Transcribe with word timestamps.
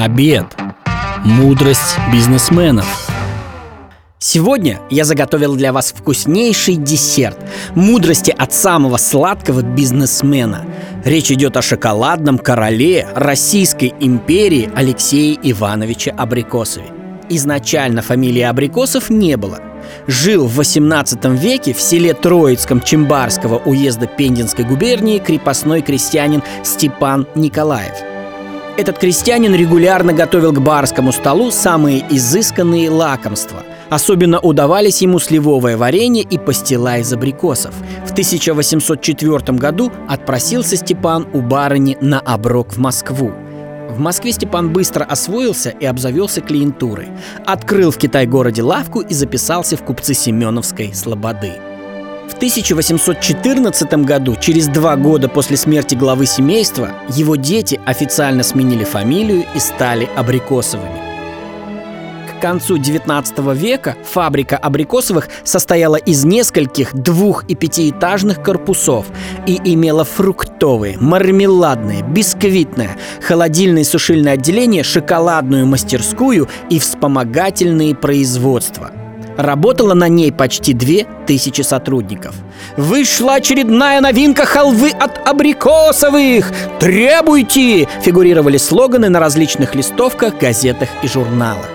Обед. 0.00 0.46
Мудрость 1.24 1.98
бизнесменов. 2.12 3.10
Сегодня 4.20 4.78
я 4.90 5.04
заготовил 5.04 5.56
для 5.56 5.72
вас 5.72 5.92
вкуснейший 5.92 6.76
десерт 6.76 7.36
Мудрости 7.74 8.30
от 8.30 8.52
самого 8.52 8.96
сладкого 8.96 9.62
бизнесмена 9.62 10.64
Речь 11.04 11.32
идет 11.32 11.56
о 11.56 11.62
шоколадном 11.62 12.38
короле 12.38 13.08
Российской 13.16 13.92
империи 13.98 14.70
Алексее 14.76 15.36
Ивановиче 15.42 16.12
Абрикосове 16.12 16.86
Изначально 17.28 18.00
фамилии 18.00 18.42
Абрикосов 18.42 19.10
не 19.10 19.36
было 19.36 19.58
Жил 20.06 20.46
в 20.46 20.54
18 20.54 21.24
веке 21.40 21.74
в 21.74 21.80
селе 21.80 22.14
Троицком 22.14 22.80
Чембарского 22.82 23.58
уезда 23.64 24.06
Пензенской 24.06 24.64
губернии 24.64 25.18
крепостной 25.18 25.82
крестьянин 25.82 26.44
Степан 26.62 27.26
Николаев– 27.34 27.94
этот 28.78 28.96
крестьянин 28.98 29.54
регулярно 29.54 30.12
готовил 30.12 30.52
к 30.52 30.60
барскому 30.60 31.10
столу 31.10 31.50
самые 31.50 32.04
изысканные 32.10 32.88
лакомства. 32.88 33.64
Особенно 33.90 34.38
удавались 34.38 35.02
ему 35.02 35.18
сливовое 35.18 35.76
варенье 35.76 36.22
и 36.22 36.38
пастила 36.38 36.98
из 36.98 37.12
абрикосов. 37.12 37.74
В 38.06 38.12
1804 38.12 39.58
году 39.58 39.90
отпросился 40.08 40.76
Степан 40.76 41.26
у 41.32 41.40
барыни 41.40 41.98
на 42.00 42.20
оброк 42.20 42.72
в 42.72 42.78
Москву. 42.78 43.32
В 43.90 43.98
Москве 43.98 44.30
Степан 44.30 44.72
быстро 44.72 45.02
освоился 45.02 45.70
и 45.70 45.84
обзавелся 45.84 46.40
клиентурой. 46.40 47.08
Открыл 47.44 47.90
в 47.90 47.98
Китай-городе 47.98 48.62
лавку 48.62 49.00
и 49.00 49.12
записался 49.12 49.76
в 49.76 49.82
купцы 49.82 50.14
Семеновской 50.14 50.94
Слободы. 50.94 51.67
В 52.28 52.34
1814 52.34 53.92
году, 54.04 54.36
через 54.36 54.68
два 54.68 54.96
года 54.96 55.28
после 55.28 55.56
смерти 55.56 55.94
главы 55.94 56.26
семейства, 56.26 56.90
его 57.08 57.36
дети 57.36 57.80
официально 57.86 58.42
сменили 58.42 58.84
фамилию 58.84 59.44
и 59.56 59.58
стали 59.58 60.08
Абрикосовыми. 60.14 61.08
К 62.28 62.40
концу 62.40 62.76
XIX 62.76 63.56
века 63.56 63.96
фабрика 64.04 64.56
Абрикосовых 64.56 65.28
состояла 65.42 65.96
из 65.96 66.24
нескольких 66.24 66.94
двух- 66.94 67.44
и 67.48 67.56
пятиэтажных 67.56 68.42
корпусов 68.42 69.06
и 69.46 69.58
имела 69.64 70.04
фруктовые, 70.04 70.96
мармеладные, 71.00 72.02
бисквитное, 72.02 72.96
холодильное 73.20 73.82
сушильное 73.82 74.34
отделение, 74.34 74.84
шоколадную 74.84 75.66
мастерскую 75.66 76.46
и 76.70 76.78
вспомогательные 76.78 77.96
производства– 77.96 78.92
Работало 79.38 79.94
на 79.94 80.08
ней 80.08 80.32
почти 80.32 80.72
две 80.72 81.06
тысячи 81.28 81.62
сотрудников. 81.62 82.34
Вышла 82.76 83.34
очередная 83.34 84.00
новинка 84.00 84.44
халвы 84.44 84.90
от 84.90 85.28
абрикосовых! 85.28 86.50
Требуйте! 86.80 87.86
Фигурировали 88.02 88.56
слоганы 88.56 89.08
на 89.08 89.20
различных 89.20 89.76
листовках, 89.76 90.38
газетах 90.38 90.88
и 91.04 91.06
журналах. 91.06 91.68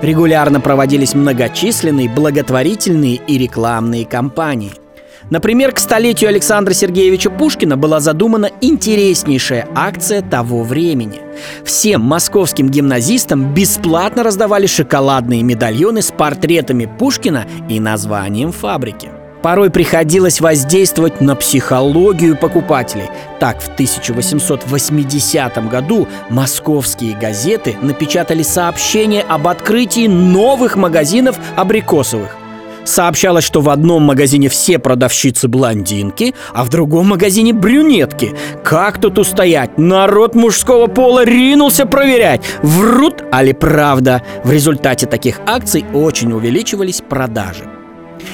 Регулярно 0.00 0.60
проводились 0.60 1.16
многочисленные 1.16 2.08
благотворительные 2.08 3.16
и 3.16 3.36
рекламные 3.36 4.06
кампании– 4.06 4.74
Например, 5.30 5.72
к 5.72 5.78
столетию 5.78 6.28
Александра 6.28 6.72
Сергеевича 6.72 7.30
Пушкина 7.30 7.76
была 7.76 8.00
задумана 8.00 8.50
интереснейшая 8.60 9.68
акция 9.74 10.22
того 10.22 10.62
времени. 10.62 11.20
Всем 11.64 12.00
московским 12.00 12.68
гимназистам 12.68 13.54
бесплатно 13.54 14.22
раздавали 14.22 14.66
шоколадные 14.66 15.42
медальоны 15.42 16.02
с 16.02 16.10
портретами 16.10 16.90
Пушкина 16.98 17.46
и 17.68 17.78
названием 17.78 18.52
фабрики. 18.52 19.10
Порой 19.42 19.70
приходилось 19.70 20.40
воздействовать 20.40 21.20
на 21.20 21.36
психологию 21.36 22.36
покупателей. 22.36 23.08
Так, 23.38 23.60
в 23.60 23.68
1880 23.68 25.70
году 25.70 26.08
московские 26.28 27.16
газеты 27.16 27.76
напечатали 27.80 28.42
сообщение 28.42 29.22
об 29.22 29.46
открытии 29.46 30.08
новых 30.08 30.76
магазинов 30.76 31.38
абрикосовых– 31.56 32.36
Сообщалось, 32.88 33.44
что 33.44 33.60
в 33.60 33.68
одном 33.68 34.04
магазине 34.04 34.48
все 34.48 34.78
продавщицы 34.78 35.46
блондинки, 35.46 36.34
а 36.54 36.64
в 36.64 36.70
другом 36.70 37.08
магазине 37.08 37.52
брюнетки. 37.52 38.34
Как 38.64 38.98
тут 38.98 39.18
устоять? 39.18 39.76
Народ 39.76 40.34
мужского 40.34 40.86
пола 40.86 41.22
ринулся 41.22 41.84
проверять, 41.84 42.40
врут, 42.62 43.22
али 43.30 43.52
правда. 43.52 44.22
В 44.42 44.50
результате 44.50 45.04
таких 45.04 45.38
акций 45.46 45.84
очень 45.92 46.32
увеличивались 46.32 47.02
продажи. 47.06 47.64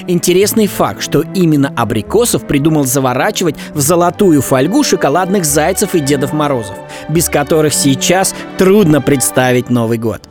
Интересный 0.06 0.68
факт, 0.68 1.02
что 1.02 1.24
именно 1.34 1.72
Абрикосов 1.76 2.46
придумал 2.46 2.84
заворачивать 2.84 3.56
в 3.74 3.80
золотую 3.80 4.40
фольгу 4.40 4.84
шоколадных 4.84 5.44
зайцев 5.44 5.96
и 5.96 6.00
Дедов 6.00 6.32
Морозов, 6.32 6.76
без 7.08 7.28
которых 7.28 7.74
сейчас 7.74 8.32
трудно 8.56 9.00
представить 9.00 9.68
Новый 9.68 9.98
год. 9.98 10.22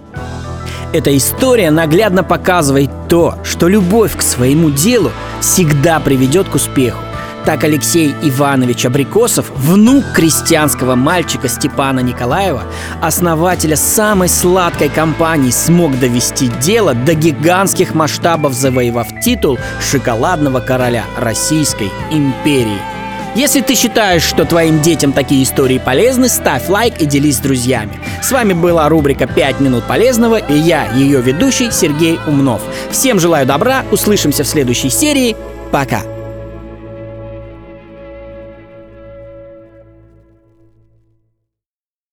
Эта 0.94 1.18
история 1.18 1.72
наглядно 1.72 2.24
показывает 2.24 2.92
то, 3.10 3.40
что 3.44 3.68
любовь 3.68 4.16
к 4.16 4.22
своему 4.22 4.70
делу 4.70 5.12
всегда 5.42 6.00
приведет 6.00 6.48
к 6.48 6.54
успеху. 6.54 7.00
Так 7.46 7.64
Алексей 7.64 8.14
Иванович 8.22 8.86
Абрикосов, 8.86 9.50
внук 9.56 10.06
крестьянского 10.14 10.94
мальчика 10.94 11.50
Степана 11.50 12.02
Николаева, 12.02 12.62
основателя 13.02 13.76
самой 13.76 14.30
сладкой 14.30 14.90
компании, 14.90 15.50
смог 15.50 16.00
довести 16.00 16.48
дело 16.62 16.94
до 16.94 17.16
гигантских 17.16 17.96
масштабов, 17.96 18.54
завоевав 18.54 19.08
титул 19.20 19.58
шоколадного 19.82 20.60
короля 20.60 21.06
Российской 21.18 21.90
империи– 22.12 22.80
если 23.36 23.62
ты 23.62 23.76
считаешь, 23.76 24.24
что 24.24 24.46
твоим 24.46 24.82
детям 24.82 25.12
такие 25.12 25.44
истории 25.44 25.80
полезны, 25.80 26.30
ставь 26.30 26.70
лайк 26.70 27.02
и 27.02 27.06
делись 27.06 27.38
с 27.38 27.40
друзьями. 27.40 28.00
С 28.22 28.32
вами 28.32 28.54
была 28.54 28.88
рубрика 28.90 29.26
«5 29.26 29.62
минут 29.62 29.86
полезного» 29.86 30.38
и 30.38 30.54
я, 30.54 30.92
ее 30.94 31.22
ведущий 31.22 31.72
Сергей 31.72 32.20
Умнов. 32.28 32.62
Всем 32.92 33.20
желаю 33.20 33.46
добра, 33.46 33.84
услышимся 33.92 34.44
в 34.44 34.48
следующей 34.48 34.90
серии. 34.90 35.36
Пока! 35.72 36.13